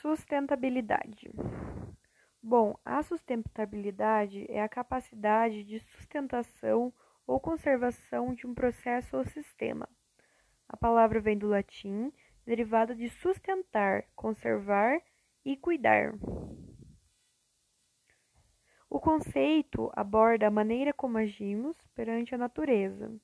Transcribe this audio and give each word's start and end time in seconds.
Sustentabilidade. 0.00 1.30
Bom, 2.42 2.74
a 2.82 3.02
sustentabilidade 3.02 4.46
é 4.48 4.62
a 4.62 4.68
capacidade 4.68 5.62
de 5.62 5.78
sustentação 5.80 6.90
ou 7.26 7.38
conservação 7.38 8.32
de 8.32 8.46
um 8.46 8.54
processo 8.54 9.18
ou 9.18 9.24
sistema. 9.26 9.86
A 10.66 10.74
palavra 10.74 11.20
vem 11.20 11.36
do 11.36 11.46
latim, 11.46 12.10
derivada 12.46 12.94
de 12.94 13.10
sustentar, 13.10 14.04
conservar 14.16 15.02
e 15.44 15.54
cuidar. 15.54 16.14
O 18.88 18.98
conceito 18.98 19.90
aborda 19.94 20.46
a 20.46 20.50
maneira 20.50 20.94
como 20.94 21.18
agimos 21.18 21.76
perante 21.94 22.34
a 22.34 22.38
natureza. 22.38 23.14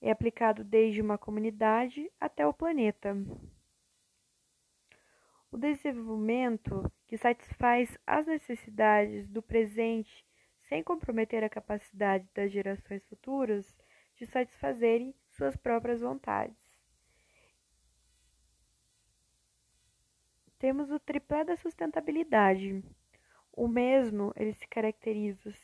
É 0.00 0.12
aplicado 0.12 0.62
desde 0.62 1.02
uma 1.02 1.18
comunidade 1.18 2.08
até 2.20 2.46
o 2.46 2.54
planeta. 2.54 3.16
O 5.56 5.58
desenvolvimento 5.58 6.92
que 7.06 7.16
satisfaz 7.16 7.96
as 8.06 8.26
necessidades 8.26 9.26
do 9.26 9.40
presente 9.40 10.22
sem 10.68 10.82
comprometer 10.82 11.42
a 11.42 11.48
capacidade 11.48 12.28
das 12.34 12.52
gerações 12.52 13.02
futuras 13.06 13.66
de 14.16 14.26
satisfazerem 14.26 15.14
suas 15.30 15.56
próprias 15.56 16.02
vontades. 16.02 16.62
Temos 20.58 20.90
o 20.90 21.00
tripé 21.00 21.42
da 21.42 21.56
sustentabilidade. 21.56 22.84
O 23.50 23.66
mesmo 23.66 24.34
ele 24.36 24.52
se 24.52 24.68
caracteriza 24.68 25.54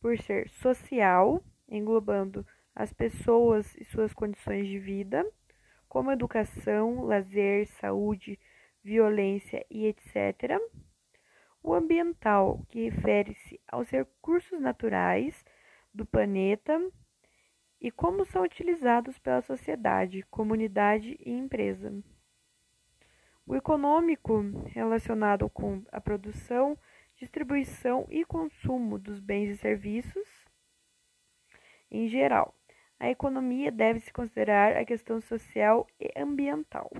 por 0.00 0.16
ser 0.16 0.48
social, 0.48 1.44
englobando 1.68 2.42
as 2.74 2.90
pessoas 2.90 3.76
e 3.76 3.84
suas 3.84 4.14
condições 4.14 4.66
de 4.66 4.78
vida, 4.78 5.30
como 5.90 6.10
educação, 6.10 7.04
lazer, 7.04 7.66
saúde, 7.66 8.40
violência 8.86 9.66
e 9.68 9.84
etc. 9.86 10.60
O 11.60 11.74
ambiental, 11.74 12.64
que 12.68 12.88
refere-se 12.88 13.60
aos 13.66 13.90
recursos 13.90 14.60
naturais 14.60 15.44
do 15.92 16.06
planeta 16.06 16.80
e 17.80 17.90
como 17.90 18.24
são 18.24 18.44
utilizados 18.44 19.18
pela 19.18 19.42
sociedade, 19.42 20.22
comunidade 20.30 21.18
e 21.18 21.32
empresa. 21.32 21.92
O 23.44 23.56
econômico, 23.56 24.40
relacionado 24.66 25.50
com 25.50 25.82
a 25.90 26.00
produção, 26.00 26.78
distribuição 27.16 28.06
e 28.08 28.24
consumo 28.24 28.98
dos 28.98 29.18
bens 29.18 29.50
e 29.50 29.56
serviços 29.56 30.28
em 31.90 32.06
geral. 32.08 32.54
A 33.00 33.10
economia 33.10 33.72
deve 33.72 33.98
se 33.98 34.12
considerar 34.12 34.76
a 34.76 34.84
questão 34.84 35.20
social 35.20 35.86
e 35.98 36.12
ambiental. 36.16 36.90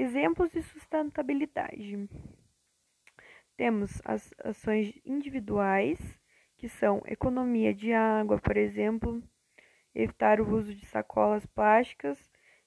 Exemplos 0.00 0.50
de 0.50 0.62
sustentabilidade. 0.62 2.08
Temos 3.54 4.00
as 4.02 4.32
ações 4.42 4.98
individuais, 5.04 5.98
que 6.56 6.70
são 6.70 7.02
economia 7.04 7.74
de 7.74 7.92
água, 7.92 8.40
por 8.40 8.56
exemplo, 8.56 9.22
evitar 9.94 10.40
o 10.40 10.54
uso 10.54 10.74
de 10.74 10.86
sacolas 10.86 11.44
plásticas, 11.44 12.18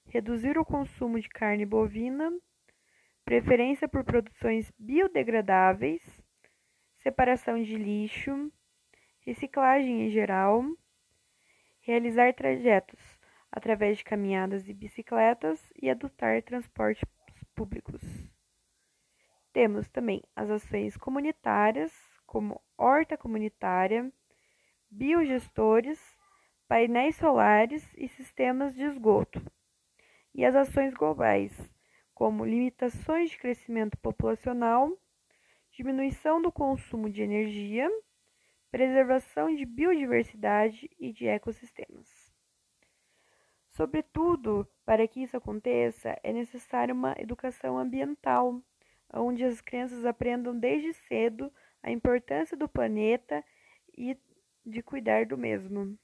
reduzir 0.06 0.56
o 0.56 0.64
consumo 0.64 1.18
de 1.18 1.28
carne 1.28 1.66
bovina, 1.66 2.32
preferência 3.24 3.88
por 3.88 4.04
produções 4.04 4.72
biodegradáveis, 4.78 6.02
separação 6.98 7.60
de 7.60 7.74
lixo, 7.74 8.52
reciclagem 9.22 10.06
em 10.06 10.10
geral, 10.10 10.64
realizar 11.80 12.32
trajetos 12.32 13.00
através 13.50 13.98
de 13.98 14.04
caminhadas 14.04 14.68
e 14.68 14.72
bicicletas 14.72 15.60
e 15.82 15.90
adotar 15.90 16.40
transporte. 16.40 17.04
Temos 19.54 19.88
também 19.88 20.20
as 20.34 20.50
ações 20.50 20.96
comunitárias, 20.96 21.92
como 22.26 22.60
horta 22.76 23.16
comunitária, 23.16 24.12
biogestores, 24.90 26.00
painéis 26.66 27.14
solares 27.14 27.94
e 27.96 28.08
sistemas 28.08 28.74
de 28.74 28.82
esgoto, 28.82 29.40
e 30.34 30.44
as 30.44 30.56
ações 30.56 30.92
globais, 30.92 31.52
como 32.12 32.44
limitações 32.44 33.30
de 33.30 33.38
crescimento 33.38 33.96
populacional, 33.98 34.90
diminuição 35.70 36.42
do 36.42 36.50
consumo 36.50 37.08
de 37.08 37.22
energia, 37.22 37.88
preservação 38.72 39.54
de 39.54 39.64
biodiversidade 39.64 40.90
e 40.98 41.12
de 41.12 41.28
ecossistemas. 41.28 42.08
Sobretudo, 43.68 44.66
para 44.84 45.06
que 45.06 45.22
isso 45.22 45.36
aconteça, 45.36 46.18
é 46.24 46.32
necessária 46.32 46.92
uma 46.92 47.14
educação 47.18 47.78
ambiental, 47.78 48.60
onde 49.14 49.44
as 49.44 49.60
crianças 49.60 50.04
aprendam 50.04 50.58
desde 50.58 50.92
cedo 50.92 51.52
a 51.82 51.90
importância 51.90 52.56
do 52.56 52.68
planeta 52.68 53.44
e 53.96 54.16
de 54.64 54.82
cuidar 54.82 55.26
do 55.26 55.36
mesmo. 55.36 55.98